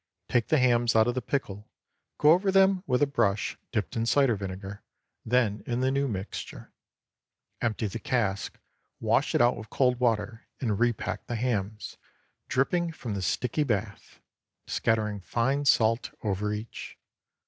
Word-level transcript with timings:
Take 0.27 0.47
the 0.47 0.57
hams 0.57 0.95
out 0.95 1.07
of 1.07 1.13
the 1.13 1.21
pickle, 1.21 1.69
go 2.17 2.31
over 2.31 2.51
them 2.51 2.83
with 2.87 3.03
a 3.03 3.05
brush 3.05 3.59
dipped 3.71 3.95
in 3.95 4.07
cider 4.07 4.35
vinegar, 4.35 4.81
then 5.23 5.61
in 5.67 5.81
the 5.81 5.91
new 5.91 6.07
mixture. 6.07 6.71
Empty 7.61 7.85
the 7.85 7.99
cask, 7.99 8.57
wash 8.99 9.35
it 9.35 9.41
out 9.41 9.55
with 9.57 9.69
cold 9.69 9.99
water, 9.99 10.47
and 10.59 10.79
repack 10.79 11.27
the 11.27 11.35
hams, 11.35 11.97
dripping 12.47 12.91
from 12.91 13.13
the 13.13 13.21
sticky 13.21 13.63
bath, 13.63 14.19
scattering 14.65 15.19
fine 15.21 15.65
salt 15.65 16.09
over 16.23 16.51
each. 16.51 16.97